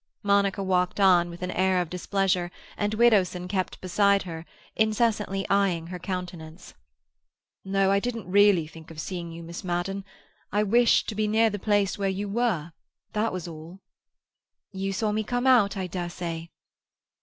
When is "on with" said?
0.99-1.43